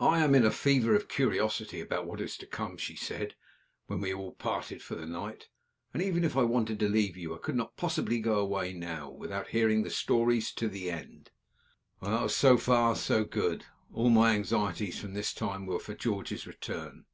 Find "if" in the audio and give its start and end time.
6.24-6.34